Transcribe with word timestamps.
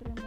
Rem 0.00 0.21